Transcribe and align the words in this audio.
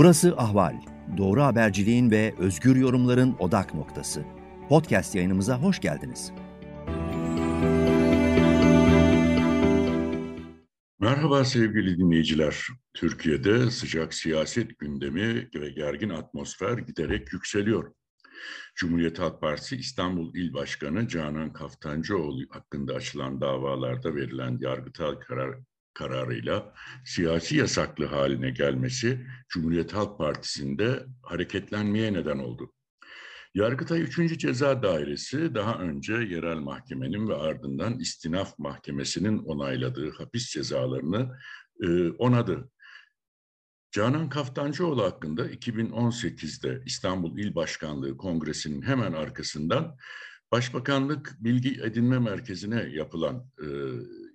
Burası 0.00 0.34
Ahval. 0.36 0.76
Doğru 1.16 1.42
haberciliğin 1.42 2.10
ve 2.10 2.34
özgür 2.38 2.76
yorumların 2.76 3.36
odak 3.38 3.74
noktası. 3.74 4.24
Podcast 4.68 5.14
yayınımıza 5.14 5.62
hoş 5.62 5.80
geldiniz. 5.80 6.32
Merhaba 11.00 11.44
sevgili 11.44 11.98
dinleyiciler. 11.98 12.66
Türkiye'de 12.94 13.70
sıcak 13.70 14.14
siyaset 14.14 14.78
gündemi 14.78 15.48
ve 15.54 15.70
gergin 15.70 16.10
atmosfer 16.10 16.78
giderek 16.78 17.32
yükseliyor. 17.32 17.92
Cumhuriyet 18.74 19.18
Halk 19.18 19.40
Partisi 19.40 19.76
İstanbul 19.76 20.34
İl 20.34 20.52
Başkanı 20.52 21.08
Canan 21.08 21.52
Kaftancıoğlu 21.52 22.42
hakkında 22.50 22.94
açılan 22.94 23.40
davalarda 23.40 24.14
verilen 24.14 24.58
yargıtal 24.60 25.14
karar 25.14 25.58
kararıyla 25.94 26.74
siyasi 27.04 27.56
yasaklı 27.56 28.06
haline 28.06 28.50
gelmesi 28.50 29.26
Cumhuriyet 29.48 29.94
Halk 29.94 30.18
Partisi'nde 30.18 31.06
hareketlenmeye 31.22 32.12
neden 32.12 32.38
oldu. 32.38 32.72
Yargıtay 33.54 34.00
3. 34.02 34.38
Ceza 34.38 34.82
Dairesi 34.82 35.54
daha 35.54 35.78
önce 35.78 36.12
yerel 36.12 36.56
mahkemenin 36.56 37.28
ve 37.28 37.34
ardından 37.34 37.98
istinaf 37.98 38.58
mahkemesinin 38.58 39.38
onayladığı 39.38 40.10
hapis 40.10 40.50
cezalarını 40.50 41.38
e, 41.82 42.10
onadı. 42.10 42.70
Canan 43.90 44.28
Kaftancıoğlu 44.28 45.02
hakkında 45.02 45.50
2018'de 45.50 46.82
İstanbul 46.86 47.38
İl 47.38 47.54
Başkanlığı 47.54 48.16
Kongresi'nin 48.16 48.82
hemen 48.82 49.12
arkasından 49.12 49.96
Başbakanlık 50.52 51.36
Bilgi 51.40 51.80
Edinme 51.82 52.18
Merkezi'ne 52.18 52.88
yapılan 52.92 53.46
e, 53.62 53.66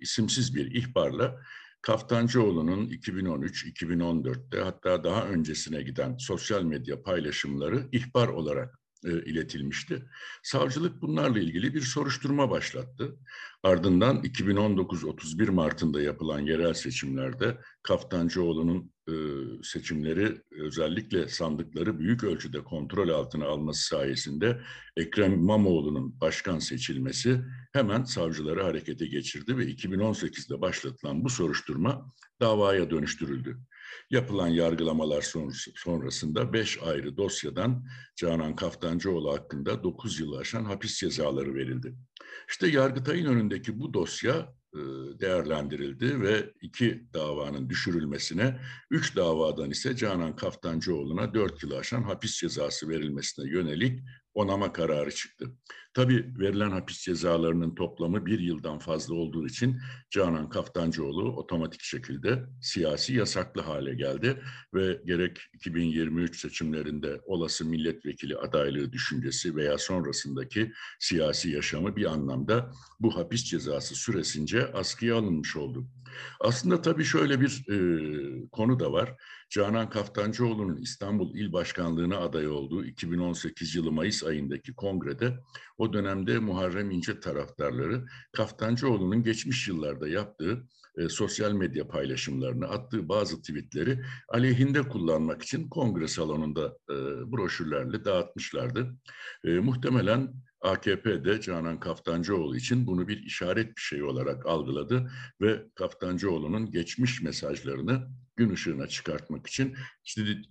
isimsiz 0.06 0.54
bir 0.54 0.74
ihbarla 0.74 1.40
Kaftancıoğlu'nun 1.82 2.88
2013-2014'te 2.88 4.60
hatta 4.60 5.04
daha 5.04 5.24
öncesine 5.24 5.82
giden 5.82 6.16
sosyal 6.16 6.62
medya 6.62 7.02
paylaşımları 7.02 7.88
ihbar 7.92 8.28
olarak 8.28 8.78
e, 9.04 9.10
iletilmişti. 9.10 10.02
Savcılık 10.42 11.02
bunlarla 11.02 11.38
ilgili 11.38 11.74
bir 11.74 11.80
soruşturma 11.80 12.50
başlattı. 12.50 13.16
Ardından 13.62 14.16
2019-31 14.22 15.50
Mart'ında 15.50 16.02
yapılan 16.02 16.40
yerel 16.40 16.74
seçimlerde 16.74 17.58
Kaftancıoğlu'nun 17.82 18.92
e, 19.08 19.14
seçimleri 19.62 20.42
özellikle 20.50 21.28
sandıkları 21.28 21.98
büyük 21.98 22.24
ölçüde 22.24 22.64
kontrol 22.64 23.08
altına 23.08 23.46
alması 23.46 23.86
sayesinde 23.86 24.60
Ekrem 24.96 25.32
İmamoğlu'nun 25.32 26.20
başkan 26.20 26.58
seçilmesi 26.58 27.40
hemen 27.72 28.04
savcıları 28.04 28.62
harekete 28.62 29.06
geçirdi 29.06 29.58
ve 29.58 29.64
2018'de 29.64 30.60
başlatılan 30.60 31.24
bu 31.24 31.30
soruşturma 31.30 32.12
davaya 32.40 32.90
dönüştürüldü. 32.90 33.58
Yapılan 34.10 34.48
yargılamalar 34.48 35.32
sonrasında 35.74 36.52
beş 36.52 36.82
ayrı 36.82 37.16
dosyadan 37.16 37.86
Canan 38.16 38.56
Kaftancıoğlu 38.56 39.32
hakkında 39.32 39.82
dokuz 39.84 40.20
yıl 40.20 40.32
aşan 40.32 40.64
hapis 40.64 41.00
cezaları 41.00 41.54
verildi. 41.54 41.94
İşte 42.48 42.68
Yargıtay'ın 42.68 43.26
önündeki 43.26 43.80
bu 43.80 43.94
dosya 43.94 44.54
e, 44.74 44.78
değerlendirildi 45.20 46.20
ve 46.20 46.52
iki 46.60 47.06
davanın 47.14 47.68
düşürülmesine, 47.68 48.60
üç 48.90 49.16
davadan 49.16 49.70
ise 49.70 49.96
Canan 49.96 50.36
Kaftancıoğlu'na 50.36 51.34
dört 51.34 51.62
yıl 51.62 51.70
aşan 51.70 52.02
hapis 52.02 52.40
cezası 52.40 52.88
verilmesine 52.88 53.50
yönelik 53.50 54.00
onama 54.36 54.72
kararı 54.72 55.10
çıktı. 55.10 55.46
Tabii 55.94 56.34
verilen 56.38 56.70
hapis 56.70 57.04
cezalarının 57.04 57.74
toplamı 57.74 58.26
bir 58.26 58.38
yıldan 58.38 58.78
fazla 58.78 59.14
olduğu 59.14 59.46
için 59.46 59.80
Canan 60.10 60.48
Kaftancıoğlu 60.48 61.36
otomatik 61.36 61.80
şekilde 61.82 62.44
siyasi 62.62 63.14
yasaklı 63.14 63.60
hale 63.60 63.94
geldi 63.94 64.42
ve 64.74 65.00
gerek 65.06 65.38
2023 65.52 66.40
seçimlerinde 66.40 67.20
olası 67.24 67.64
milletvekili 67.64 68.36
adaylığı 68.36 68.92
düşüncesi 68.92 69.56
veya 69.56 69.78
sonrasındaki 69.78 70.72
siyasi 71.00 71.50
yaşamı 71.50 71.96
bir 71.96 72.04
anlamda 72.04 72.70
bu 73.00 73.16
hapis 73.16 73.44
cezası 73.44 73.94
süresince 73.94 74.72
askıya 74.72 75.16
alınmış 75.16 75.56
oldu. 75.56 75.86
Aslında 76.40 76.82
tabii 76.82 77.04
şöyle 77.04 77.40
bir 77.40 77.64
e, 77.70 78.48
konu 78.52 78.80
da 78.80 78.92
var. 78.92 79.14
Canan 79.50 79.90
Kaftancıoğlu'nun 79.90 80.76
İstanbul 80.76 81.34
İl 81.34 81.52
Başkanlığı'na 81.52 82.16
aday 82.18 82.48
olduğu 82.48 82.84
2018 82.84 83.74
yılı 83.74 83.92
Mayıs 83.92 84.24
ayındaki 84.24 84.74
kongrede 84.74 85.38
o 85.78 85.92
dönemde 85.92 86.38
Muharrem 86.38 86.90
İnce 86.90 87.20
taraftarları 87.20 88.06
Kaftancıoğlu'nun 88.32 89.22
geçmiş 89.22 89.68
yıllarda 89.68 90.08
yaptığı 90.08 90.66
e, 90.96 91.08
sosyal 91.08 91.52
medya 91.52 91.88
paylaşımlarını, 91.88 92.68
attığı 92.68 93.08
bazı 93.08 93.40
tweetleri 93.40 94.02
aleyhinde 94.28 94.82
kullanmak 94.82 95.42
için 95.42 95.68
kongre 95.68 96.08
salonunda 96.08 96.78
e, 96.90 96.94
broşürlerle 97.32 98.04
dağıtmışlardı. 98.04 98.96
E, 99.44 99.48
muhtemelen 99.50 100.34
AKP'de 100.66 101.40
Canan 101.40 101.80
Kaftancıoğlu 101.80 102.56
için 102.56 102.86
bunu 102.86 103.08
bir 103.08 103.22
işaret 103.22 103.76
bir 103.76 103.80
şey 103.80 104.02
olarak 104.02 104.46
algıladı 104.46 105.10
ve 105.40 105.62
Kaftancıoğlu'nun 105.74 106.70
geçmiş 106.70 107.22
mesajlarını 107.22 108.08
gün 108.36 108.50
ışığına 108.50 108.86
çıkartmak 108.86 109.46
için 109.46 109.76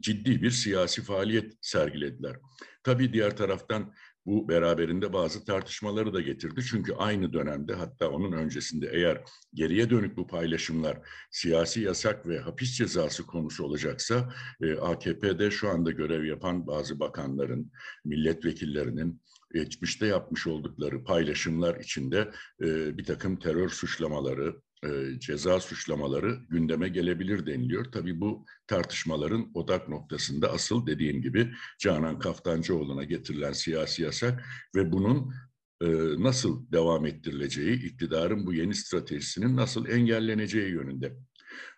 ciddi 0.02 0.42
bir 0.42 0.52
siyasi 0.52 1.04
faaliyet 1.04 1.54
sergilediler. 1.62 2.36
Tabii 2.84 3.14
diğer 3.14 3.38
taraftan 3.38 3.94
bu 4.26 4.50
beraberinde 4.50 5.14
bazı 5.14 5.46
tartışmaları 5.46 6.14
da 6.14 6.22
getirdi. 6.22 6.62
Çünkü 6.70 6.94
aynı 6.94 7.34
dönemde 7.34 7.74
hatta 7.74 8.10
onun 8.10 8.32
öncesinde 8.32 8.90
eğer 8.94 9.22
geriye 9.54 9.90
dönük 9.90 10.18
bu 10.18 10.28
paylaşımlar 10.28 10.98
siyasi 11.32 11.82
yasak 11.82 12.28
ve 12.28 12.40
hapis 12.40 12.78
cezası 12.78 13.26
konusu 13.26 13.66
olacaksa 13.66 14.34
e, 14.62 14.74
AKP'de 14.74 15.52
şu 15.52 15.70
anda 15.70 15.92
görev 15.92 16.24
yapan 16.24 16.68
bazı 16.68 17.00
bakanların, 17.00 17.72
milletvekillerinin 18.06 19.22
geçmişte 19.56 20.08
yapmış 20.08 20.48
oldukları 20.48 21.04
paylaşımlar 21.04 21.80
içinde 21.80 22.32
e, 22.62 22.98
bir 22.98 23.04
takım 23.04 23.40
terör 23.40 23.70
suçlamaları, 23.70 24.62
e, 24.84 25.20
ceza 25.20 25.60
suçlamaları 25.60 26.38
gündeme 26.50 26.90
gelebilir 26.90 27.46
deniliyor. 27.46 27.92
Tabii 27.92 28.22
bu 28.22 28.46
tartışmaların 28.68 29.52
odak 29.54 29.90
noktasında 29.90 30.52
asıl 30.52 30.88
dediğim 30.88 31.22
gibi 31.22 31.52
Canan 31.80 32.20
Kaftancıoğlu'na 32.20 33.04
getirilen 33.04 33.54
siyasi 33.54 34.02
yasak 34.02 34.46
ve 34.76 34.92
bunun 34.92 35.34
e, 35.82 35.88
nasıl 36.24 36.72
devam 36.72 37.06
ettirileceği, 37.06 37.86
iktidarın 37.86 38.46
bu 38.46 38.54
yeni 38.54 38.76
stratejisinin 38.76 39.58
nasıl 39.58 39.88
engelleneceği 39.88 40.70
yönünde. 40.72 41.16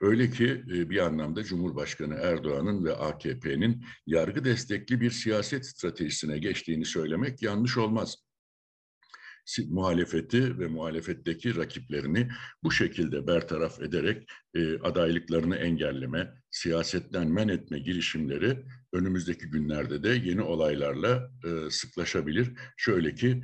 Öyle 0.01 0.29
ki 0.29 0.63
e, 0.73 0.89
bir 0.89 0.97
anlamda 0.97 1.43
Cumhurbaşkanı 1.43 2.13
Erdoğan'ın 2.13 2.85
ve 2.85 2.93
AKP'nin 2.93 3.85
yargı 4.05 4.43
destekli 4.43 5.01
bir 5.01 5.11
siyaset 5.11 5.65
stratejisine 5.65 6.37
geçtiğini 6.37 6.85
söylemek 6.85 7.41
yanlış 7.41 7.77
olmaz 7.77 8.27
muhalefeti 9.67 10.59
ve 10.59 10.67
muhalefetteki 10.67 11.55
rakiplerini 11.55 12.29
bu 12.63 12.71
şekilde 12.71 13.27
bertaraf 13.27 13.81
ederek 13.81 14.29
e, 14.55 14.79
adaylıklarını 14.79 15.55
engelleme, 15.55 16.33
siyasetten 16.51 17.27
men 17.27 17.47
etme 17.47 17.79
girişimleri 17.79 18.63
önümüzdeki 18.93 19.49
günlerde 19.49 20.03
de 20.03 20.09
yeni 20.09 20.41
olaylarla 20.41 21.31
e, 21.45 21.69
sıklaşabilir. 21.69 22.51
Şöyle 22.77 23.15
ki 23.15 23.41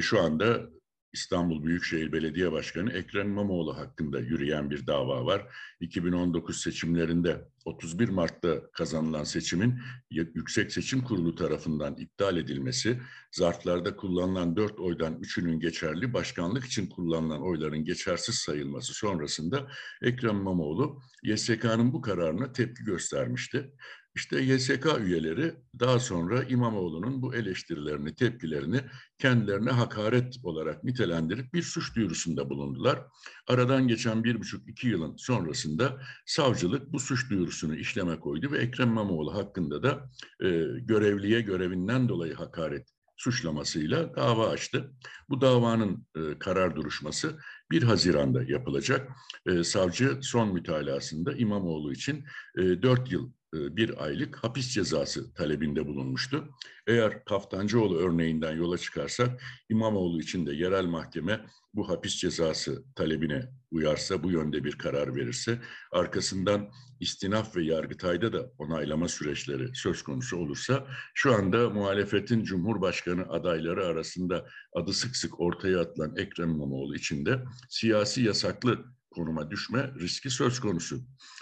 şu 0.00 0.20
anda 0.20 0.70
İstanbul 1.14 1.64
Büyükşehir 1.64 2.12
Belediye 2.12 2.52
Başkanı 2.52 2.92
Ekrem 2.92 3.28
İmamoğlu 3.28 3.76
hakkında 3.76 4.20
yürüyen 4.20 4.70
bir 4.70 4.86
dava 4.86 5.26
var. 5.26 5.46
2019 5.80 6.60
seçimlerinde 6.60 7.48
31 7.64 8.08
Mart'ta 8.08 8.70
kazanılan 8.70 9.24
seçimin 9.24 9.78
Yüksek 10.10 10.72
Seçim 10.72 11.04
Kurulu 11.04 11.34
tarafından 11.34 11.96
iptal 11.96 12.36
edilmesi, 12.36 13.00
zarflarda 13.32 13.96
kullanılan 13.96 14.56
4 14.56 14.80
oydan 14.80 15.14
3'ünün 15.14 15.60
geçerli, 15.60 16.12
başkanlık 16.12 16.64
için 16.64 16.86
kullanılan 16.86 17.42
oyların 17.42 17.84
geçersiz 17.84 18.34
sayılması 18.34 18.94
sonrasında 18.94 19.70
Ekrem 20.02 20.36
İmamoğlu 20.36 21.00
YSK'nın 21.22 21.92
bu 21.92 22.00
kararına 22.00 22.52
tepki 22.52 22.84
göstermişti. 22.84 23.70
İşte 24.14 24.40
YSK 24.40 24.86
üyeleri 25.00 25.54
daha 25.80 25.98
sonra 26.00 26.42
İmamoğlu'nun 26.42 27.22
bu 27.22 27.34
eleştirilerini, 27.34 28.14
tepkilerini 28.14 28.80
kendilerine 29.18 29.70
hakaret 29.70 30.36
olarak 30.42 30.84
nitelendirip 30.84 31.54
bir 31.54 31.62
suç 31.62 31.96
duyurusunda 31.96 32.50
bulundular. 32.50 33.02
Aradan 33.48 33.88
geçen 33.88 34.24
bir 34.24 34.40
buçuk 34.40 34.68
iki 34.68 34.88
yılın 34.88 35.16
sonrasında 35.16 36.00
savcılık 36.26 36.92
bu 36.92 37.00
suç 37.00 37.30
duyurusunu 37.30 37.76
işleme 37.76 38.20
koydu 38.20 38.52
ve 38.52 38.58
Ekrem 38.58 38.88
İmamoğlu 38.88 39.34
hakkında 39.34 39.82
da 39.82 40.10
e, 40.40 40.48
görevliye 40.80 41.40
görevinden 41.40 42.08
dolayı 42.08 42.34
hakaret 42.34 42.88
suçlamasıyla 43.16 44.16
dava 44.16 44.48
açtı. 44.48 44.92
Bu 45.28 45.40
davanın 45.40 46.06
e, 46.16 46.38
karar 46.38 46.76
duruşması 46.76 47.38
1 47.70 47.82
Haziran'da 47.82 48.42
yapılacak. 48.42 49.10
E, 49.46 49.64
savcı 49.64 50.18
son 50.22 50.52
mütalasında 50.52 51.32
İmamoğlu 51.32 51.92
için 51.92 52.24
e, 52.58 52.82
4 52.82 53.12
yıl 53.12 53.32
bir 53.54 54.04
aylık 54.04 54.36
hapis 54.36 54.68
cezası 54.68 55.34
talebinde 55.34 55.86
bulunmuştu. 55.86 56.48
Eğer 56.86 57.24
Kaftancıoğlu 57.24 57.98
örneğinden 57.98 58.56
yola 58.56 58.78
çıkarsak 58.78 59.42
İmamoğlu 59.68 60.20
için 60.20 60.46
de 60.46 60.54
yerel 60.54 60.84
mahkeme 60.84 61.40
bu 61.74 61.88
hapis 61.88 62.16
cezası 62.16 62.84
talebine 62.94 63.48
uyarsa, 63.70 64.22
bu 64.22 64.30
yönde 64.30 64.64
bir 64.64 64.78
karar 64.78 65.16
verirse, 65.16 65.60
arkasından 65.92 66.70
istinaf 67.00 67.56
ve 67.56 67.64
yargıtayda 67.64 68.32
da 68.32 68.50
onaylama 68.58 69.08
süreçleri 69.08 69.68
söz 69.74 70.02
konusu 70.02 70.36
olursa, 70.36 70.86
şu 71.14 71.34
anda 71.34 71.70
muhalefetin 71.70 72.44
Cumhurbaşkanı 72.44 73.28
adayları 73.28 73.86
arasında 73.86 74.46
adı 74.74 74.92
sık 74.92 75.16
sık 75.16 75.40
ortaya 75.40 75.80
atılan 75.80 76.16
Ekrem 76.16 76.50
İmamoğlu 76.50 76.96
için 76.96 77.26
de 77.26 77.44
siyasi 77.68 78.22
yasaklı 78.22 78.84
konuma 79.14 79.50
düşme 79.50 79.90
riski 80.00 80.30
söz 80.30 80.60
konusu. 80.60 81.00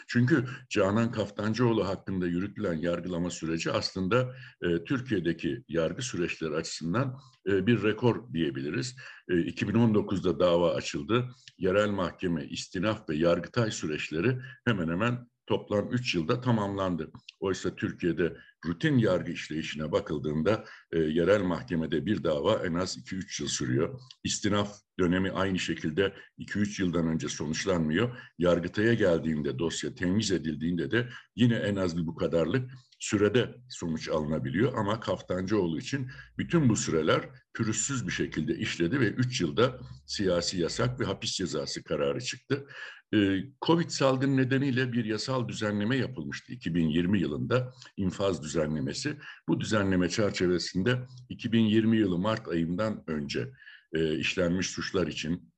Çünkü 0.08 0.44
Canan 0.70 1.12
Kaftancıoğlu 1.12 1.88
hakkında 1.88 2.26
yürütülen 2.26 2.74
yargılama 2.74 3.30
süreci 3.30 3.72
aslında 3.72 4.34
e, 4.62 4.84
Türkiye'deki 4.84 5.64
yargı 5.68 6.02
süreçleri 6.02 6.54
açısından 6.54 7.18
e, 7.46 7.66
bir 7.66 7.82
rekor 7.82 8.32
diyebiliriz. 8.32 8.96
E, 9.28 9.32
2019'da 9.32 10.40
dava 10.40 10.74
açıldı. 10.74 11.28
Yerel 11.58 11.90
mahkeme, 11.90 12.44
istinaf 12.46 13.08
ve 13.08 13.16
yargıtay 13.16 13.70
süreçleri 13.70 14.38
hemen 14.64 14.88
hemen 14.88 15.31
toplam 15.46 15.92
3 15.92 16.14
yılda 16.14 16.40
tamamlandı. 16.40 17.10
Oysa 17.40 17.74
Türkiye'de 17.76 18.36
rutin 18.66 18.98
yargı 18.98 19.32
işleyişine 19.32 19.92
bakıldığında 19.92 20.64
e, 20.92 20.98
yerel 20.98 21.42
mahkemede 21.42 22.06
bir 22.06 22.24
dava 22.24 22.66
en 22.66 22.74
az 22.74 22.98
2-3 22.98 23.42
yıl 23.42 23.48
sürüyor. 23.48 24.00
İstinaf 24.24 24.78
dönemi 24.98 25.30
aynı 25.30 25.58
şekilde 25.58 26.14
2-3 26.38 26.82
yıldan 26.82 27.06
önce 27.06 27.28
sonuçlanmıyor. 27.28 28.18
Yargıtay'a 28.38 28.94
geldiğinde 28.94 29.58
dosya 29.58 29.94
temiz 29.94 30.30
edildiğinde 30.32 30.90
de 30.90 31.08
yine 31.36 31.54
en 31.54 31.76
az 31.76 31.96
bir 31.96 32.06
bu 32.06 32.14
kadarlık 32.14 32.70
sürede 32.98 33.54
sonuç 33.68 34.08
alınabiliyor. 34.08 34.74
Ama 34.78 35.00
Kaftancıoğlu 35.00 35.78
için 35.78 36.10
bütün 36.38 36.68
bu 36.68 36.76
süreler 36.76 37.28
pürüzsüz 37.54 38.06
bir 38.06 38.12
şekilde 38.12 38.54
işledi 38.56 39.00
ve 39.00 39.08
3 39.08 39.40
yılda 39.40 39.80
siyasi 40.06 40.60
yasak 40.60 41.00
ve 41.00 41.04
hapis 41.04 41.32
cezası 41.32 41.84
kararı 41.84 42.20
çıktı. 42.20 42.66
Ee, 43.14 43.44
Covid 43.66 43.88
salgını 43.88 44.36
nedeniyle 44.36 44.92
bir 44.92 45.04
yasal 45.04 45.48
düzenleme 45.48 45.96
yapılmıştı 45.96 46.52
2020 46.52 47.20
yılında 47.20 47.72
infaz 47.96 48.42
düzenlemesi. 48.42 49.18
Bu 49.48 49.60
düzenleme 49.60 50.08
çerçevesinde 50.08 50.98
2020 51.28 51.98
yılı 51.98 52.18
Mart 52.18 52.48
ayından 52.48 53.04
önce 53.06 53.52
e, 53.92 54.18
işlenmiş 54.18 54.66
suçlar 54.70 55.06
için 55.06 55.52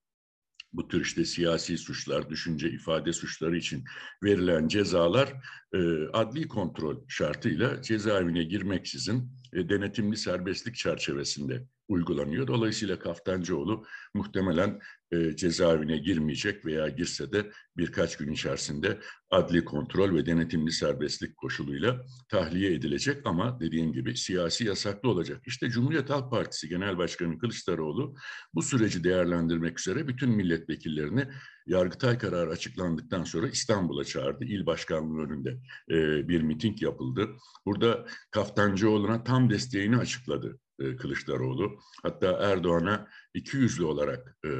bu 0.72 0.88
tür 0.88 1.00
işte 1.00 1.24
siyasi 1.24 1.78
suçlar, 1.78 2.30
düşünce 2.30 2.70
ifade 2.70 3.12
suçları 3.12 3.56
için 3.56 3.84
verilen 4.24 4.68
cezalar 4.68 5.32
e, 5.74 5.78
adli 6.12 6.48
kontrol 6.48 7.04
şartıyla 7.08 7.82
cezaevine 7.82 8.44
girmeksizin 8.44 9.32
e, 9.52 9.68
denetimli 9.68 10.16
serbestlik 10.16 10.74
çerçevesinde 10.74 11.66
uygulanıyor. 11.88 12.46
Dolayısıyla 12.46 12.98
Kaftancıoğlu 12.98 13.84
muhtemelen 14.14 14.80
e, 15.10 15.36
cezaevine 15.36 15.98
girmeyecek 15.98 16.64
veya 16.64 16.88
girse 16.88 17.32
de 17.32 17.50
birkaç 17.76 18.16
gün 18.16 18.32
içerisinde 18.32 19.00
adli 19.30 19.64
kontrol 19.64 20.16
ve 20.16 20.26
denetimli 20.26 20.72
serbestlik 20.72 21.36
koşuluyla 21.36 22.00
tahliye 22.28 22.74
edilecek 22.74 23.26
ama 23.26 23.60
dediğim 23.60 23.92
gibi 23.92 24.16
siyasi 24.16 24.64
yasaklı 24.64 25.08
olacak. 25.08 25.42
İşte 25.46 25.70
Cumhuriyet 25.70 26.10
Halk 26.10 26.30
Partisi 26.30 26.68
Genel 26.68 26.98
Başkanı 26.98 27.38
Kılıçdaroğlu 27.38 28.14
bu 28.54 28.62
süreci 28.62 29.04
değerlendirmek 29.04 29.80
üzere 29.80 30.08
bütün 30.08 30.30
milletvekillerini 30.30 31.28
Yargıtay 31.66 32.18
kararı 32.18 32.50
açıklandıktan 32.50 33.24
sonra 33.24 33.48
İstanbul'a 33.48 34.04
çağırdı. 34.04 34.44
İl 34.44 34.66
başkanlığı 34.66 35.22
önünde 35.22 35.50
e, 35.90 36.28
bir 36.28 36.42
miting 36.42 36.82
yapıldı. 36.82 37.28
Burada 37.66 38.06
Kaftancıoğlu'na 38.30 39.24
tam 39.24 39.50
desteğini 39.50 39.96
açıkladı 39.96 40.58
e, 40.80 40.96
Kılıçdaroğlu. 40.96 41.78
Hatta 42.02 42.32
Erdoğan'a 42.32 43.08
iki 43.34 43.56
yüzlü 43.56 43.84
olarak 43.84 44.36
e, 44.44 44.50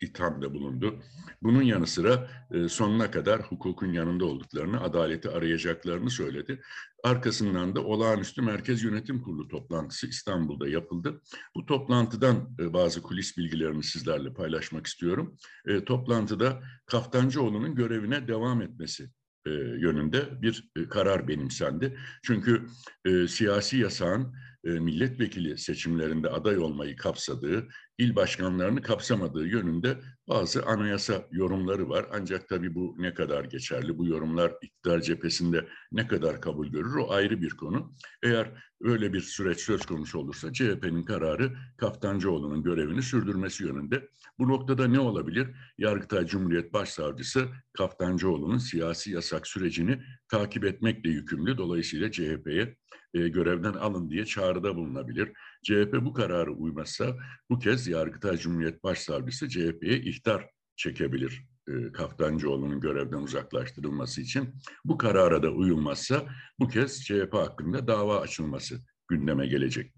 ithamda 0.00 0.54
bulundu. 0.54 1.02
Bunun 1.42 1.62
yanı 1.62 1.86
sıra 1.86 2.30
e, 2.50 2.68
sonuna 2.68 3.10
kadar 3.10 3.42
hukukun 3.42 3.92
yanında 3.92 4.24
olduklarını, 4.24 4.80
adaleti 4.80 5.30
arayacaklarını 5.30 6.10
söyledi. 6.10 6.60
Arkasından 7.04 7.74
da 7.74 7.84
olağanüstü 7.84 8.42
Merkez 8.42 8.82
Yönetim 8.82 9.22
Kurulu 9.22 9.48
toplantısı 9.48 10.06
İstanbul'da 10.06 10.68
yapıldı. 10.68 11.20
Bu 11.54 11.66
toplantıdan 11.66 12.56
e, 12.60 12.72
bazı 12.72 13.02
kulis 13.02 13.38
bilgilerini 13.38 13.82
sizlerle 13.82 14.32
paylaşmak 14.32 14.86
istiyorum. 14.86 15.36
E, 15.66 15.84
toplantıda 15.84 16.62
Kaftancıoğlu'nun 16.86 17.74
görevine 17.74 18.28
devam 18.28 18.62
etmesi 18.62 19.10
e, 19.46 19.50
yönünde 19.50 20.42
bir 20.42 20.70
e, 20.76 20.88
karar 20.88 21.28
benimsendi. 21.28 21.98
Çünkü 22.22 22.66
e, 23.04 23.28
siyasi 23.28 23.76
yasağın 23.76 24.34
milletvekili 24.64 25.58
seçimlerinde 25.58 26.28
aday 26.28 26.58
olmayı 26.58 26.96
kapsadığı, 26.96 27.68
il 28.00 28.16
başkanlarını 28.16 28.82
kapsamadığı 28.82 29.46
yönünde 29.46 29.98
bazı 30.28 30.66
anayasa 30.66 31.26
yorumları 31.30 31.88
var. 31.88 32.06
Ancak 32.12 32.48
tabii 32.48 32.74
bu 32.74 32.94
ne 32.98 33.14
kadar 33.14 33.44
geçerli, 33.44 33.98
bu 33.98 34.06
yorumlar 34.06 34.52
iktidar 34.62 35.00
cephesinde 35.00 35.68
ne 35.92 36.06
kadar 36.06 36.40
kabul 36.40 36.66
görür 36.66 36.94
o 36.94 37.10
ayrı 37.10 37.42
bir 37.42 37.50
konu. 37.50 37.94
Eğer 38.22 38.52
öyle 38.80 39.12
bir 39.12 39.20
süreç 39.20 39.60
söz 39.60 39.86
konusu 39.86 40.18
olursa 40.18 40.52
CHP'nin 40.52 41.04
kararı 41.04 41.52
Kaftancıoğlu'nun 41.76 42.62
görevini 42.62 43.02
sürdürmesi 43.02 43.64
yönünde. 43.64 44.08
Bu 44.38 44.48
noktada 44.48 44.88
ne 44.88 45.00
olabilir? 45.00 45.48
Yargıtay 45.78 46.26
Cumhuriyet 46.26 46.72
Başsavcısı 46.72 47.48
Kaftancıoğlu'nun 47.72 48.58
siyasi 48.58 49.10
yasak 49.10 49.46
sürecini 49.46 50.02
takip 50.28 50.64
etmekle 50.64 51.10
yükümlü. 51.10 51.58
Dolayısıyla 51.58 52.10
CHP'ye 52.10 52.76
e, 53.14 53.28
görevden 53.28 53.72
alın 53.72 54.10
diye 54.10 54.24
çağrıda 54.24 54.76
bulunabilir. 54.76 55.32
CHP 55.62 55.92
bu 55.92 56.12
kararı 56.12 56.52
uymazsa 56.52 57.16
bu 57.50 57.58
kez 57.58 57.86
Yargıtay 57.86 58.36
Cumhuriyet 58.36 58.84
Başsavcısı 58.84 59.48
CHP'ye 59.48 60.00
ihtar 60.00 60.50
çekebilir 60.76 61.46
e, 61.68 61.92
Kaftancıoğlu'nun 61.92 62.80
görevden 62.80 63.18
uzaklaştırılması 63.18 64.20
için. 64.20 64.54
Bu 64.84 64.98
karara 64.98 65.42
da 65.42 65.50
uyulmazsa 65.50 66.24
bu 66.58 66.68
kez 66.68 67.04
CHP 67.04 67.34
hakkında 67.34 67.86
dava 67.86 68.20
açılması 68.20 68.80
gündeme 69.08 69.46
gelecek. 69.46 69.94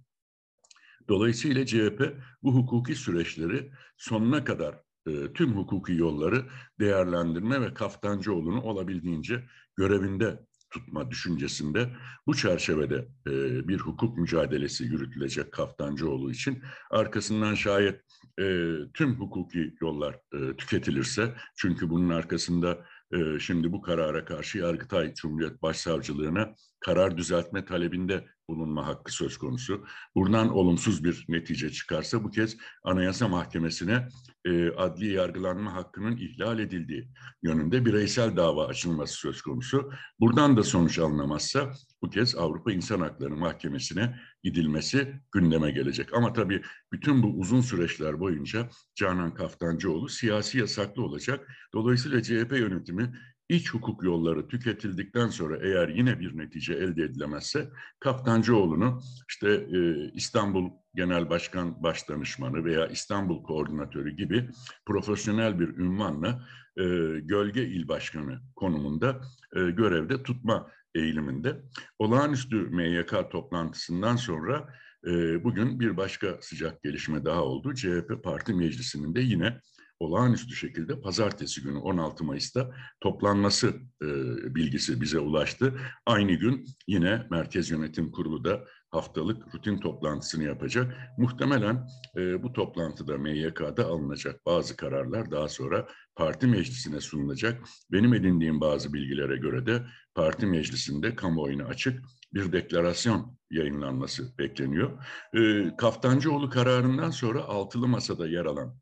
Dolayısıyla 1.09 1.67
CHP 1.67 2.17
bu 2.43 2.55
hukuki 2.55 2.95
süreçleri 2.95 3.71
sonuna 3.97 4.45
kadar 4.45 4.81
e, 5.07 5.33
tüm 5.33 5.53
hukuki 5.53 5.93
yolları 5.93 6.47
değerlendirme 6.81 7.61
ve 7.61 7.75
Kaftancıoğlu'nu 7.75 8.61
olabildiğince 8.61 9.45
görevinde 9.77 10.41
tutma 10.73 11.11
düşüncesinde 11.11 11.89
bu 12.27 12.35
çerçevede 12.35 13.09
e, 13.27 13.33
bir 13.69 13.79
hukuk 13.79 14.19
mücadelesi 14.19 14.85
yürütülecek 14.85 15.53
Kaftancıoğlu 15.53 16.31
için. 16.31 16.63
Arkasından 16.91 17.55
şayet 17.55 18.01
e, 18.41 18.75
tüm 18.95 19.15
hukuki 19.15 19.75
yollar 19.81 20.15
e, 20.15 20.57
tüketilirse 20.57 21.35
çünkü 21.57 21.91
bunun 21.91 22.09
arkasında 22.09 22.87
e, 23.13 23.39
şimdi 23.39 23.73
bu 23.73 23.83
karara 23.83 24.25
karşı 24.25 24.59
Yargıtay 24.59 25.15
Cumhuriyet 25.15 25.63
Başsavcılığına 25.63 26.55
karar 26.81 27.17
düzeltme 27.17 27.65
talebinde 27.65 28.27
bulunma 28.49 28.87
hakkı 28.87 29.13
söz 29.13 29.39
konusu. 29.39 29.85
Buradan 30.15 30.49
olumsuz 30.49 31.05
bir 31.05 31.25
netice 31.29 31.71
çıkarsa 31.71 32.25
bu 32.25 32.31
kez 32.31 32.57
Anayasa 32.85 33.29
Mahkemesi'ne 33.29 34.09
e, 34.45 34.71
adli 34.71 35.13
yargılanma 35.13 35.75
hakkının 35.75 36.17
ihlal 36.17 36.59
edildiği 36.59 37.09
yönünde 37.43 37.85
bireysel 37.85 38.37
dava 38.37 38.67
açılması 38.67 39.15
söz 39.15 39.43
konusu. 39.43 39.93
Buradan 40.21 40.57
da 40.57 40.63
sonuç 40.63 40.99
alınamazsa 40.99 41.73
bu 42.03 42.11
kez 42.11 42.37
Avrupa 42.37 42.73
İnsan 42.73 43.01
Hakları 43.01 43.37
Mahkemesi'ne 43.37 44.21
gidilmesi 44.43 45.21
gündeme 45.33 45.71
gelecek. 45.71 46.15
Ama 46.15 46.33
tabii 46.33 46.63
bütün 46.93 47.23
bu 47.23 47.27
uzun 47.27 47.61
süreçler 47.61 48.21
boyunca 48.21 48.69
Canan 48.95 49.35
Kaftancıoğlu 49.35 50.09
siyasi 50.09 50.59
yasaklı 50.59 51.03
olacak. 51.03 51.49
Dolayısıyla 51.75 52.23
CHP 52.23 52.53
yönetimi 52.53 53.13
iç 53.49 53.75
hukuk 53.75 54.03
yolları 54.03 54.49
tüketildikten 54.49 55.29
sonra 55.29 55.57
eğer 55.63 55.89
yine 55.89 56.21
bir 56.21 56.39
netice 56.39 56.75
elde 56.75 57.03
edilemezse 57.03 57.71
Kaftancıoğlu'nu 58.01 59.01
işte 59.29 59.49
e, 59.49 60.11
İstanbul 60.15 60.71
Genel 60.95 61.31
Başkan 61.31 61.83
Başdanışmanı 61.83 62.65
veya 62.65 62.87
İstanbul 62.87 63.43
Koordinatörü 63.43 64.17
gibi 64.17 64.49
profesyonel 64.87 65.61
bir 65.61 65.69
ünvanla 65.69 66.47
e, 66.77 66.85
gölge 67.21 67.63
il 67.63 67.89
başkanı 67.89 68.41
konumunda 68.57 69.21
e, 69.57 69.61
görevde 69.71 70.23
tutma 70.23 70.71
eğiliminde. 70.95 71.63
Olağanüstü 71.99 72.57
MYK 72.57 73.31
toplantısından 73.31 74.17
sonra 74.17 74.69
e, 75.07 75.45
bugün 75.45 75.81
bir 75.81 75.97
başka 75.97 76.39
sıcak 76.41 76.83
gelişme 76.83 77.25
daha 77.25 77.43
oldu. 77.43 77.75
CHP 77.75 78.25
Parti 78.25 78.55
Meclisi'nin 78.55 79.15
de 79.15 79.21
yine 79.21 79.61
olağanüstü 80.03 80.55
şekilde 80.55 81.01
pazartesi 81.01 81.63
günü 81.63 81.79
16 81.79 82.25
Mayıs'ta 82.25 82.71
toplanması 83.01 83.69
e, 84.03 84.09
bilgisi 84.55 85.01
bize 85.01 85.19
ulaştı. 85.19 85.81
Aynı 86.07 86.33
gün 86.33 86.67
yine 86.87 87.27
Merkez 87.31 87.71
Yönetim 87.71 88.13
Kurulu 88.13 88.45
da 88.45 88.65
haftalık 88.91 89.55
rutin 89.55 89.79
toplantısını 89.79 90.45
yapacak. 90.45 90.97
Muhtemelen 91.19 91.87
e, 92.17 92.43
bu 92.43 92.53
toplantıda 92.53 93.19
MYK'da 93.19 93.87
alınacak 93.87 94.47
bazı 94.47 94.77
kararlar 94.77 95.31
daha 95.31 95.49
sonra 95.49 95.89
parti 96.17 96.47
meclisine 96.47 97.01
sunulacak. 97.01 97.63
Benim 97.93 98.15
edindiğim 98.15 98.61
bazı 98.61 98.93
bilgilere 98.93 99.37
göre 99.37 99.67
de 99.67 99.83
parti 100.15 100.47
meclisinde 100.47 101.15
kamuoyuna 101.17 101.65
açık 101.65 102.03
bir 102.35 102.53
deklarasyon 102.53 103.39
yayınlanması 103.51 104.39
bekleniyor. 104.39 105.05
E, 105.35 105.71
Kaftancıoğlu 105.77 106.51
kararından 106.51 107.11
sonra 107.11 107.43
altılı 107.43 107.89
masada 107.89 108.29
yer 108.29 108.45
alan 108.45 108.82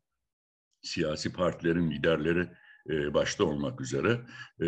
siyasi 0.81 1.33
partilerin 1.33 1.91
liderleri 1.91 2.47
e, 2.89 3.13
başta 3.13 3.43
olmak 3.43 3.81
üzere 3.81 4.21
e, 4.61 4.65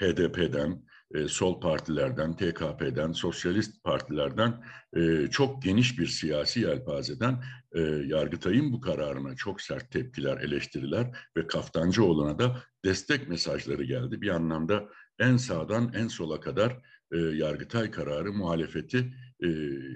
HDP'den, 0.00 0.82
e, 1.14 1.28
sol 1.28 1.60
partilerden, 1.60 2.36
TKP'den, 2.36 3.12
sosyalist 3.12 3.84
partilerden 3.84 4.64
e, 4.96 5.26
çok 5.30 5.62
geniş 5.62 5.98
bir 5.98 6.06
siyasi 6.06 6.60
yelpazeden 6.60 7.42
e, 7.72 7.80
Yargıtay'ın 8.06 8.72
bu 8.72 8.80
kararına 8.80 9.36
çok 9.36 9.60
sert 9.60 9.90
tepkiler, 9.90 10.36
eleştiriler 10.36 11.16
ve 11.36 11.46
Kaftancıoğlu'na 11.46 12.38
da 12.38 12.62
destek 12.84 13.28
mesajları 13.28 13.84
geldi. 13.84 14.20
Bir 14.20 14.28
anlamda 14.28 14.88
en 15.18 15.36
sağdan 15.36 15.92
en 15.94 16.08
sola 16.08 16.40
kadar 16.40 16.76
e, 17.12 17.18
Yargıtay 17.18 17.90
kararı 17.90 18.32
muhalefeti 18.32 19.14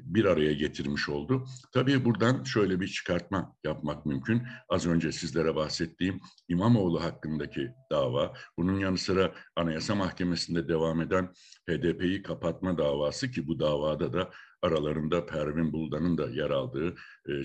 bir 0.05 0.25
araya 0.25 0.53
getirmiş 0.53 1.09
oldu. 1.09 1.47
Tabii 1.73 2.05
buradan 2.05 2.45
şöyle 2.45 2.81
bir 2.81 2.89
çıkartma 2.89 3.57
yapmak 3.65 4.07
mümkün. 4.07 4.43
Az 4.69 4.87
önce 4.87 5.13
sizlere 5.13 5.55
bahsettiğim 5.55 6.21
İmamoğlu 6.49 7.03
hakkındaki 7.03 7.71
dava, 7.91 8.35
bunun 8.59 8.79
yanı 8.79 8.99
sıra 8.99 9.35
Anayasa 9.57 9.95
Mahkemesi'nde 9.95 10.69
devam 10.69 11.01
eden 11.01 11.33
HDP'yi 11.69 12.23
kapatma 12.23 12.79
davası 12.79 13.31
ki 13.31 13.47
bu 13.47 13.61
davada 13.61 14.13
da 14.13 14.31
aralarında 14.63 15.27
Pervin 15.27 15.73
Buldan'ın 15.73 16.19
da 16.19 16.31
yer 16.31 16.51
aldığı 16.51 16.95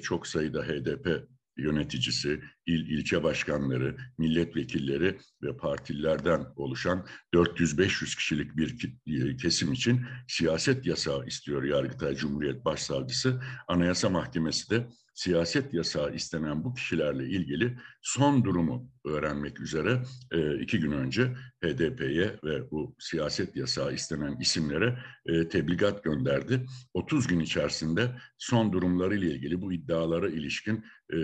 çok 0.01 0.27
sayıda 0.27 0.63
HDP 0.63 1.27
yöneticisi, 1.57 2.41
il 2.65 2.89
ilçe 2.89 3.24
başkanları, 3.24 3.98
milletvekilleri 4.17 5.17
ve 5.43 5.58
partilerden 5.58 6.46
oluşan 6.55 7.08
400-500 7.34 8.15
kişilik 8.15 8.58
bir 8.58 8.96
e, 9.08 9.38
kesim 9.38 9.74
için 9.74 10.01
siyaset 10.27 10.86
yasağı 10.86 11.25
istiyor 11.25 11.63
Yargıtay 11.63 12.15
Cumhuriyet 12.15 12.65
Başsavcısı. 12.65 13.41
Anayasa 13.67 14.10
Mahkemesi 14.10 14.70
de 14.70 14.88
siyaset 15.13 15.74
yasağı 15.74 16.15
istenen 16.15 16.63
bu 16.63 16.74
kişilerle 16.74 17.29
ilgili 17.29 17.77
son 18.01 18.43
durumu 18.43 18.91
öğrenmek 19.05 19.60
üzere 19.60 20.01
e, 20.32 20.60
iki 20.60 20.79
gün 20.79 20.91
önce 20.91 21.36
HDP'ye 21.63 22.39
ve 22.43 22.72
bu 22.72 22.96
siyaset 23.00 23.55
yasağı 23.55 23.93
istenen 23.93 24.38
isimlere 24.39 25.00
e, 25.25 25.48
tebligat 25.48 26.03
gönderdi. 26.03 26.65
30 26.93 27.27
gün 27.27 27.39
içerisinde 27.39 28.12
son 28.38 28.74
durumları 28.74 29.15
ile 29.17 29.32
ilgili 29.32 29.62
bu 29.62 29.74
iddialara 29.74 30.29
ilişkin 30.29 30.86
e, 31.13 31.17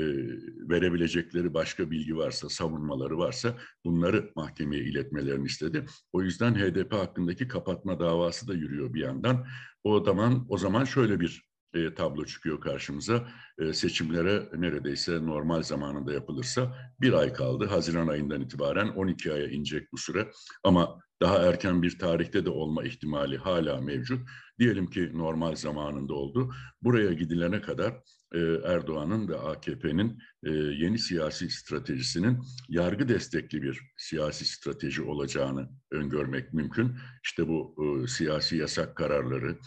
verebilecekleri 1.30 1.54
başka 1.54 1.92
bilgi 1.92 2.18
varsa, 2.18 2.50
savunmaları 2.50 3.18
varsa 3.18 3.58
bunları 3.86 4.32
mahkemeye 4.36 4.84
iletmelerini 4.84 5.46
istedi. 5.46 5.86
O 6.14 6.22
yüzden 6.22 6.56
HDP 6.56 6.94
hakkındaki 6.94 7.48
kapatma 7.48 8.00
davası 8.00 8.48
da 8.48 8.54
yürüyor 8.54 8.94
bir 8.94 9.02
yandan. 9.02 9.46
O 9.84 10.04
zaman 10.04 10.46
o 10.50 10.58
zaman 10.58 10.86
şöyle 10.86 11.20
bir 11.20 11.50
e, 11.74 11.94
tablo 11.94 12.26
çıkıyor 12.26 12.62
karşımıza. 12.62 13.28
E, 13.60 13.74
seçimlere 13.74 14.50
neredeyse 14.58 15.26
normal 15.26 15.64
zamanında 15.64 16.14
yapılırsa 16.14 16.76
bir 17.02 17.14
ay 17.14 17.34
kaldı. 17.34 17.66
Haziran 17.66 18.08
ayından 18.08 18.42
itibaren 18.42 18.88
12 18.88 19.34
aya 19.34 19.48
inecek 19.48 19.92
bu 19.92 19.98
süre. 19.98 20.32
Ama 20.64 21.00
daha 21.22 21.38
erken 21.38 21.82
bir 21.82 22.00
tarihte 22.00 22.46
de 22.46 22.50
olma 22.50 22.84
ihtimali 22.84 23.38
hala 23.38 23.82
mevcut. 23.82 24.20
Diyelim 24.60 24.88
ki 24.88 25.12
normal 25.14 25.56
zamanında 25.56 26.14
oldu. 26.14 26.52
Buraya 26.82 27.14
gidilene 27.14 27.62
kadar 27.62 27.94
e, 28.34 28.40
Erdoğan'ın 28.64 29.28
ve 29.28 29.38
AKP'nin 29.38 30.20
e, 30.44 30.50
yeni 30.52 31.00
siyasi 31.00 31.50
stratejisinin 31.50 32.40
yargı 32.70 33.10
destekli 33.10 33.62
bir 33.62 33.82
siyasi 33.98 34.46
strateji 34.46 35.02
olacağını 35.02 35.70
öngörmek 35.92 36.54
mümkün. 36.54 36.96
İşte 37.24 37.48
bu 37.48 37.76
e, 38.04 38.08
siyasi 38.08 38.58
yasak 38.58 38.96
kararları, 38.96 39.58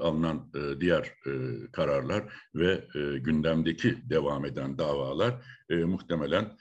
alınan 0.00 0.52
diğer 0.80 1.12
kararlar 1.72 2.32
ve 2.54 2.84
gündemdeki 3.20 4.10
devam 4.10 4.44
eden 4.44 4.78
davalar 4.78 5.44
muhtemelen 5.70 6.56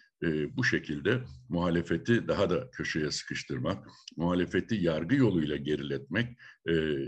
bu 0.58 0.64
şekilde 0.64 1.24
muhalefeti 1.50 2.28
daha 2.28 2.50
da 2.50 2.72
köşeye 2.72 3.12
sıkıştırmak, 3.12 3.88
muhalefeti 4.18 4.76
yargı 4.76 5.16
yoluyla 5.16 5.56
geriletmek, 5.56 6.38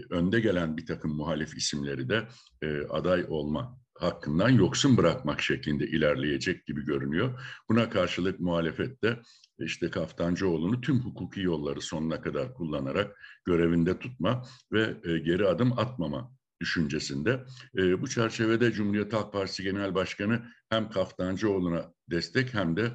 önde 0.09 0.39
gelen 0.39 0.77
bir 0.77 0.85
takım 0.85 1.15
muhalif 1.15 1.57
isimleri 1.57 2.09
de 2.09 2.27
aday 2.89 3.25
olma 3.29 3.84
hakkından 3.99 4.49
yoksun 4.49 4.97
bırakmak 4.97 5.41
şeklinde 5.41 5.87
ilerleyecek 5.87 6.65
gibi 6.65 6.85
görünüyor. 6.85 7.39
Buna 7.69 7.89
karşılık 7.89 8.39
muhalefette 8.39 9.19
işte 9.59 9.89
Kaftancıoğlu'nu 9.89 10.81
tüm 10.81 10.99
hukuki 10.99 11.41
yolları 11.41 11.81
sonuna 11.81 12.21
kadar 12.21 12.53
kullanarak 12.53 13.17
görevinde 13.45 13.99
tutma 13.99 14.45
ve 14.71 14.93
geri 15.19 15.47
adım 15.47 15.79
atmama 15.79 16.31
düşüncesinde. 16.61 17.45
bu 17.75 18.07
çerçevede 18.07 18.71
Cumhuriyet 18.71 19.13
Halk 19.13 19.33
Partisi 19.33 19.63
Genel 19.63 19.95
Başkanı 19.95 20.45
hem 20.69 20.89
Kaftancıoğlu'na 20.89 21.93
destek 22.09 22.53
hem 22.53 22.77
de 22.77 22.91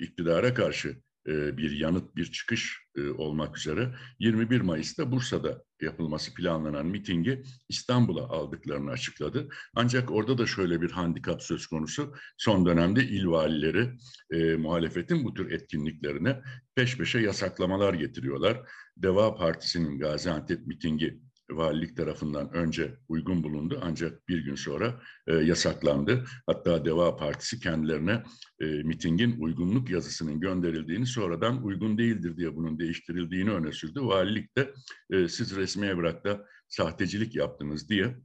iktidara 0.00 0.54
karşı 0.54 0.88
e, 0.88 1.09
bir 1.26 1.70
yanıt, 1.70 2.16
bir 2.16 2.32
çıkış 2.32 2.86
e, 2.96 3.10
olmak 3.10 3.58
üzere 3.58 3.94
21 4.18 4.60
Mayıs'ta 4.60 5.12
Bursa'da 5.12 5.64
yapılması 5.80 6.34
planlanan 6.34 6.86
mitingi 6.86 7.42
İstanbul'a 7.68 8.28
aldıklarını 8.28 8.90
açıkladı. 8.90 9.48
Ancak 9.74 10.10
orada 10.10 10.38
da 10.38 10.46
şöyle 10.46 10.82
bir 10.82 10.90
handikap 10.90 11.42
söz 11.42 11.66
konusu. 11.66 12.14
Son 12.36 12.66
dönemde 12.66 13.04
il 13.04 13.26
valileri 13.26 13.90
e, 14.30 14.56
muhalefetin 14.56 15.24
bu 15.24 15.34
tür 15.34 15.50
etkinliklerine 15.50 16.40
peş 16.74 16.96
peşe 16.96 17.18
yasaklamalar 17.18 17.94
getiriyorlar. 17.94 18.60
Deva 18.96 19.36
Partisi'nin 19.36 19.98
Gaziantep 19.98 20.66
mitingi 20.66 21.20
valilik 21.50 21.96
tarafından 21.96 22.52
önce 22.52 22.94
uygun 23.08 23.44
bulundu 23.44 23.80
ancak 23.82 24.28
bir 24.28 24.38
gün 24.38 24.54
sonra 24.54 25.00
e, 25.26 25.34
yasaklandı. 25.34 26.24
Hatta 26.46 26.84
Deva 26.84 27.16
Partisi 27.16 27.60
kendilerine 27.60 28.22
e, 28.60 28.66
mitingin 28.66 29.40
uygunluk 29.40 29.90
yazısının 29.90 30.40
gönderildiğini 30.40 31.06
sonradan 31.06 31.64
uygun 31.64 31.98
değildir 31.98 32.36
diye 32.36 32.56
bunun 32.56 32.78
değiştirildiğini 32.78 33.50
öne 33.50 33.72
sürdü. 33.72 34.00
Valilik 34.02 34.56
de 34.56 34.74
e, 35.10 35.28
siz 35.28 35.56
resmi 35.56 35.86
evrakta 35.86 36.46
sahtecilik 36.68 37.36
yaptınız 37.36 37.88
diye 37.88 38.16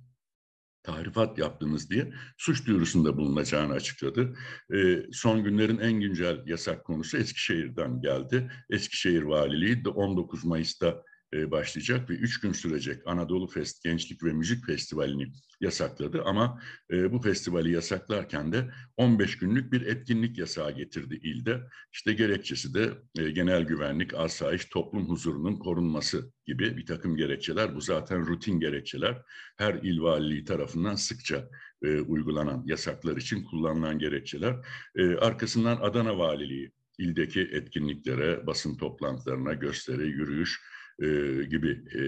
tahrifat 0.83 1.37
yaptınız 1.37 1.89
diye 1.89 2.13
suç 2.37 2.67
duyurusunda 2.67 3.17
bulunacağını 3.17 3.73
açıkladı. 3.73 4.35
E, 4.73 5.05
son 5.11 5.43
günlerin 5.43 5.77
en 5.77 5.93
güncel 5.93 6.43
yasak 6.45 6.85
konusu 6.85 7.17
Eskişehir'den 7.17 8.01
geldi. 8.01 8.51
Eskişehir 8.69 9.21
Valiliği 9.21 9.85
de 9.85 9.89
19 9.89 10.45
Mayıs'ta 10.45 11.03
başlayacak 11.51 12.09
ve 12.09 12.13
üç 12.13 12.39
gün 12.39 12.51
sürecek 12.51 13.01
Anadolu 13.05 13.47
Fest 13.47 13.83
Gençlik 13.83 14.23
ve 14.23 14.33
Müzik 14.33 14.65
Festivali'ni 14.65 15.31
yasakladı. 15.61 16.23
Ama 16.23 16.61
e, 16.91 17.11
bu 17.11 17.21
festivali 17.21 17.71
yasaklarken 17.71 18.51
de 18.51 18.71
15 18.97 19.37
günlük 19.37 19.71
bir 19.71 19.81
etkinlik 19.81 20.37
yasağı 20.37 20.71
getirdi 20.71 21.15
ilde. 21.15 21.61
İşte 21.93 22.13
gerekçesi 22.13 22.73
de 22.73 22.89
e, 23.19 23.29
genel 23.31 23.63
güvenlik, 23.63 24.13
asayiş, 24.13 24.65
toplum 24.65 25.09
huzurunun 25.09 25.55
korunması 25.55 26.31
gibi 26.45 26.77
bir 26.77 26.85
takım 26.85 27.17
gerekçeler. 27.17 27.75
Bu 27.75 27.81
zaten 27.81 28.27
rutin 28.27 28.59
gerekçeler. 28.59 29.21
Her 29.57 29.73
il 29.73 30.01
valiliği 30.01 30.43
tarafından 30.43 30.95
sıkça 30.95 31.49
e, 31.83 31.99
uygulanan 31.99 32.63
yasaklar 32.65 33.17
için 33.17 33.43
kullanılan 33.43 33.99
gerekçeler. 33.99 34.55
E, 34.95 35.15
arkasından 35.15 35.77
Adana 35.81 36.17
Valiliği 36.17 36.71
ildeki 36.99 37.41
etkinliklere, 37.41 38.47
basın 38.47 38.77
toplantılarına, 38.77 39.53
gösteri, 39.53 40.07
yürüyüş, 40.07 40.61
e, 41.01 41.07
gibi 41.43 41.83
e, 41.95 42.01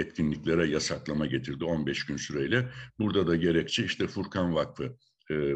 etkinliklere 0.00 0.66
yasaklama 0.66 1.26
getirdi 1.26 1.64
15 1.64 2.06
gün 2.06 2.16
süreyle. 2.16 2.68
Burada 2.98 3.26
da 3.26 3.36
gerekçe 3.36 3.84
işte 3.84 4.06
Furkan 4.06 4.54
Vakfı 4.54 4.96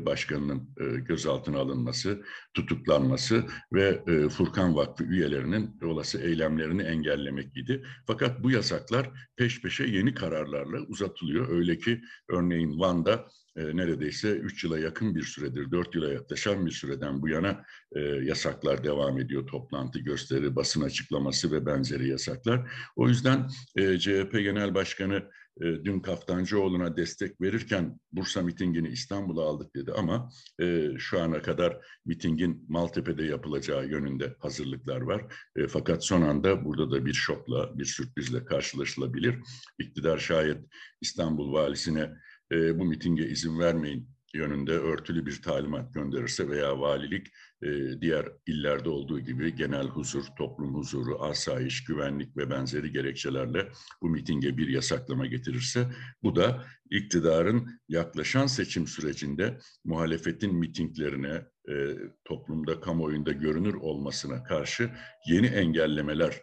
başkanının 0.07 0.69
e, 0.81 1.01
gözaltına 1.01 1.59
alınması, 1.59 2.23
tutuklanması 2.55 3.45
ve 3.73 4.03
e, 4.07 4.29
Furkan 4.29 4.77
Vakfı 4.77 5.05
üyelerinin 5.05 5.81
olası 5.83 6.21
eylemlerini 6.21 6.83
engellemek 6.83 7.57
idi. 7.57 7.83
Fakat 8.07 8.43
bu 8.43 8.51
yasaklar 8.51 9.11
peş 9.37 9.63
peşe 9.63 9.85
yeni 9.85 10.15
kararlarla 10.15 10.81
uzatılıyor. 10.81 11.49
Öyle 11.49 11.79
ki 11.79 12.01
örneğin 12.29 12.81
Van'da 12.81 13.29
neredeyse 13.57 14.31
3 14.31 14.65
yıla 14.65 14.79
yakın 14.79 15.15
bir 15.15 15.23
süredir, 15.23 15.71
4 15.71 15.95
yıla 15.95 16.13
yaklaşan 16.13 16.67
bir 16.67 16.71
süreden 16.71 17.23
bu 17.23 17.29
yana 17.29 17.65
yasaklar 18.23 18.85
devam 18.85 19.21
ediyor. 19.21 19.47
Toplantı, 19.47 19.99
gösteri, 19.99 20.57
basın 20.57 20.83
açıklaması 20.83 21.53
ve 21.53 21.67
benzeri 21.67 22.09
yasaklar. 22.09 22.71
O 22.97 23.09
yüzden 23.09 23.49
CHP 23.77 24.33
Genel 24.33 24.75
Başkanı 24.75 25.23
e, 25.61 25.65
dün 25.85 26.01
Kaftancıoğlu'na 26.01 26.97
destek 26.97 27.41
verirken 27.41 28.01
Bursa 28.13 28.43
mitingini 28.43 28.89
İstanbul'a 28.89 29.43
aldık 29.43 29.77
dedi 29.77 29.93
ama 29.93 30.31
e, 30.61 30.91
şu 30.99 31.21
ana 31.21 31.43
kadar 31.43 31.79
mitingin 32.07 32.65
Maltepe'de 32.69 33.25
yapılacağı 33.25 33.87
yönünde 33.87 34.37
hazırlıklar 34.39 35.01
var. 35.01 35.35
E, 35.57 35.67
fakat 35.67 36.05
son 36.05 36.23
anda 36.23 36.65
burada 36.65 36.91
da 36.91 37.07
bir 37.07 37.15
şokla, 37.15 37.79
bir 37.79 37.85
sürprizle 37.85 38.45
karşılaşılabilir. 38.45 39.39
İktidar 39.79 40.19
şayet 40.19 40.59
İstanbul 41.01 41.53
valisine 41.53 42.11
e, 42.53 42.79
bu 42.79 42.85
mitinge 42.85 43.29
izin 43.29 43.59
vermeyin 43.59 44.14
yönünde 44.35 44.73
örtülü 44.73 45.27
bir 45.27 45.43
talimat 45.43 45.95
gönderirse 45.95 46.49
veya 46.49 46.81
valilik 46.81 47.27
e, 47.63 48.01
diğer 48.01 48.29
illerde 48.47 48.89
olduğu 48.89 49.21
gibi 49.21 49.55
genel 49.55 49.87
huzur, 49.87 50.25
toplum 50.39 50.75
huzuru, 50.75 51.23
asayiş, 51.23 51.85
güvenlik 51.85 52.37
ve 52.37 52.51
benzeri 52.51 52.93
gerekçelerle 52.93 53.69
bu 54.03 54.09
mitinge 54.09 54.57
bir 54.57 54.69
yasaklama 54.69 55.27
getirirse 55.27 55.91
bu 56.23 56.37
da 56.37 56.65
iktidarın 56.91 57.81
yaklaşan 57.89 58.47
seçim 58.47 58.87
sürecinde 58.87 59.59
muhalefetin 59.85 60.55
mitinglerine, 60.55 61.43
e, 61.69 61.97
toplumda, 62.25 62.81
kamuoyunda 62.81 63.33
görünür 63.33 63.75
olmasına 63.75 64.45
karşı 64.45 64.91
yeni 65.27 65.47
engellemeler 65.47 66.41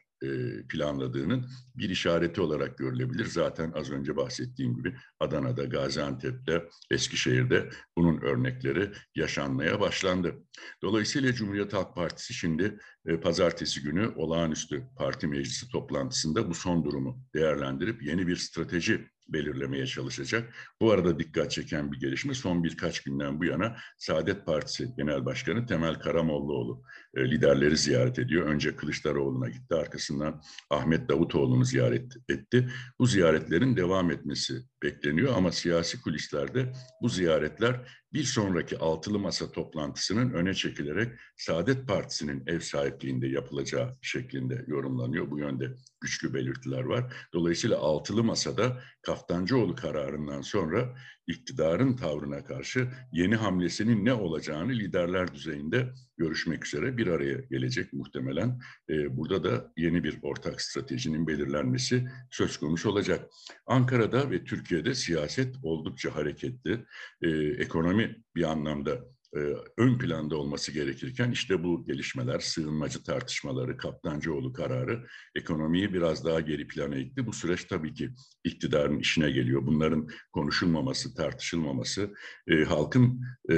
planladığının 0.69 1.49
bir 1.75 1.89
işareti 1.89 2.41
olarak 2.41 2.77
görülebilir. 2.77 3.25
Zaten 3.25 3.71
az 3.71 3.91
önce 3.91 4.15
bahsettiğim 4.15 4.75
gibi 4.75 4.95
Adana'da, 5.19 5.63
Gaziantep'te, 5.63 6.69
Eskişehir'de 6.91 7.69
bunun 7.97 8.21
örnekleri 8.21 8.91
yaşanmaya 9.15 9.79
başlandı. 9.79 10.35
Dolayısıyla 10.81 11.33
Cumhuriyet 11.33 11.73
Halk 11.73 11.95
Partisi 11.95 12.33
şimdi 12.33 12.79
e, 13.05 13.19
pazartesi 13.19 13.81
günü 13.81 14.07
olağanüstü 14.15 14.83
parti 14.97 15.27
meclisi 15.27 15.69
toplantısında 15.69 16.49
bu 16.49 16.53
son 16.53 16.85
durumu 16.85 17.23
değerlendirip 17.35 18.03
yeni 18.03 18.27
bir 18.27 18.35
strateji 18.35 19.07
belirlemeye 19.33 19.85
çalışacak. 19.85 20.53
Bu 20.81 20.91
arada 20.91 21.19
dikkat 21.19 21.51
çeken 21.51 21.91
bir 21.91 21.99
gelişme 21.99 22.33
son 22.33 22.63
birkaç 22.63 23.03
günden 23.03 23.39
bu 23.39 23.45
yana 23.45 23.75
Saadet 23.97 24.45
Partisi 24.45 24.95
Genel 24.97 25.25
Başkanı 25.25 25.65
Temel 25.65 25.95
Karamollaoğlu 25.95 26.83
e, 27.15 27.31
liderleri 27.31 27.77
ziyaret 27.77 28.19
ediyor. 28.19 28.47
Önce 28.47 28.75
Kılıçdaroğlu'na 28.75 29.49
gitti, 29.49 29.75
arkasından 29.75 30.41
Ahmet 30.69 31.09
Davutoğlu'nu 31.09 31.65
ziyaret 31.65 32.13
etti. 32.29 32.69
Bu 32.99 33.05
ziyaretlerin 33.05 33.77
devam 33.77 34.11
etmesi 34.11 34.53
bekleniyor 34.83 35.33
ama 35.35 35.51
siyasi 35.51 36.01
kulislerde 36.01 36.71
bu 37.01 37.09
ziyaretler 37.09 38.01
bir 38.13 38.23
sonraki 38.23 38.77
altılı 38.77 39.19
masa 39.19 39.51
toplantısının 39.51 40.33
öne 40.33 40.53
çekilerek 40.53 41.19
Saadet 41.37 41.87
Partisi'nin 41.87 42.43
ev 42.47 42.59
sahipliğinde 42.59 43.27
yapılacağı 43.27 43.97
şeklinde 44.01 44.65
yorumlanıyor. 44.67 45.31
Bu 45.31 45.39
yönde 45.39 45.77
güçlü 46.01 46.33
belirtiler 46.33 46.83
var. 46.83 47.13
Dolayısıyla 47.33 47.77
altılı 47.77 48.23
masada 48.23 48.81
Kaftancıoğlu 49.01 49.75
kararından 49.75 50.41
sonra 50.41 50.95
iktidarın 51.27 51.95
tavrına 51.95 52.43
karşı 52.43 52.87
yeni 53.11 53.35
hamlesinin 53.35 54.05
ne 54.05 54.13
olacağını 54.13 54.71
liderler 54.71 55.33
düzeyinde 55.33 55.93
görüşmek 56.21 56.65
üzere 56.65 56.97
bir 56.97 57.07
araya 57.07 57.37
gelecek 57.51 57.93
muhtemelen. 57.93 58.59
Ee, 58.89 59.17
burada 59.17 59.43
da 59.43 59.71
yeni 59.77 60.03
bir 60.03 60.19
ortak 60.21 60.61
stratejinin 60.61 61.27
belirlenmesi 61.27 62.07
söz 62.31 62.57
konusu 62.57 62.89
olacak. 62.89 63.29
Ankara'da 63.65 64.31
ve 64.31 64.43
Türkiye'de 64.43 64.95
siyaset 64.95 65.55
oldukça 65.63 66.15
hareketli. 66.15 66.85
Ee, 67.21 67.29
ekonomi 67.63 68.23
bir 68.35 68.43
anlamda 68.43 69.01
e, 69.35 69.39
ön 69.77 69.97
planda 69.97 70.35
olması 70.35 70.71
gerekirken 70.71 71.31
işte 71.31 71.63
bu 71.63 71.85
gelişmeler, 71.85 72.39
sığınmacı 72.39 73.03
tartışmaları, 73.03 73.77
Kaptancıoğlu 73.77 74.53
kararı 74.53 75.07
ekonomiyi 75.35 75.93
biraz 75.93 76.25
daha 76.25 76.39
geri 76.39 76.67
plana 76.67 76.95
itti. 76.95 77.25
Bu 77.25 77.33
süreç 77.33 77.63
tabii 77.63 77.93
ki 77.93 78.09
iktidarın 78.43 78.99
işine 78.99 79.31
geliyor. 79.31 79.65
Bunların 79.65 80.07
konuşulmaması, 80.31 81.15
tartışılmaması, 81.15 82.13
e, 82.47 82.63
halkın 82.63 83.21
e, 83.51 83.55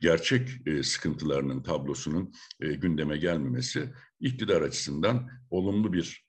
gerçek 0.00 0.66
e, 0.66 0.82
sıkıntılarının 0.82 1.62
tablosunun 1.62 2.32
e, 2.60 2.72
gündeme 2.72 3.16
gelmemesi 3.16 3.92
iktidar 4.20 4.62
açısından 4.62 5.28
olumlu 5.50 5.92
bir 5.92 6.26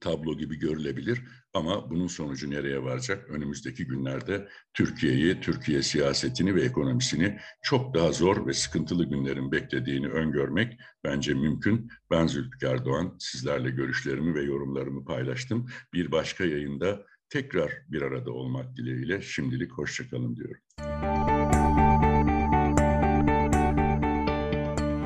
tablo 0.00 0.38
gibi 0.38 0.58
görülebilir 0.58 1.22
ama 1.54 1.90
bunun 1.90 2.06
sonucu 2.06 2.50
nereye 2.50 2.82
varacak? 2.82 3.30
Önümüzdeki 3.30 3.86
günlerde 3.86 4.48
Türkiye'yi, 4.74 5.40
Türkiye 5.40 5.82
siyasetini 5.82 6.54
ve 6.54 6.62
ekonomisini 6.62 7.38
çok 7.62 7.94
daha 7.94 8.12
zor 8.12 8.46
ve 8.46 8.52
sıkıntılı 8.52 9.04
günlerin 9.04 9.52
beklediğini 9.52 10.08
öngörmek 10.08 10.80
bence 11.04 11.34
mümkün. 11.34 11.90
Ben 12.10 12.26
Zülfikar 12.26 12.84
Doğan, 12.84 13.16
sizlerle 13.18 13.70
görüşlerimi 13.70 14.34
ve 14.34 14.42
yorumlarımı 14.42 15.04
paylaştım. 15.04 15.66
Bir 15.92 16.12
başka 16.12 16.44
yayında 16.44 17.06
tekrar 17.28 17.72
bir 17.88 18.02
arada 18.02 18.32
olmak 18.32 18.76
dileğiyle 18.76 19.22
şimdilik 19.22 19.72
hoşçakalın 19.72 20.36
diyorum. 20.36 20.60